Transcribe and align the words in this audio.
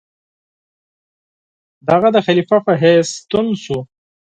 د 1.85 1.87
هغه 1.95 2.09
د 2.15 2.17
خلیفه 2.25 2.57
په 2.65 2.71
حیث 2.81 3.05
ستون 3.19 3.47
شو. 3.63 3.79